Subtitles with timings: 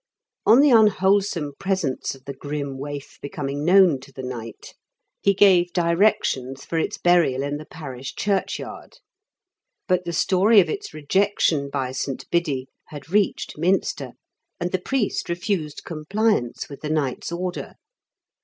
[0.47, 4.73] On the un wholesome presence of the grim waif becoming known to the knight,
[5.21, 8.97] he gave directions for its burial in the parish churchyard;
[9.87, 12.27] but the story of its rejection by St.
[12.31, 14.13] Biddy had reached Minster,
[14.59, 17.75] and the priest refused compliance with the knight's order.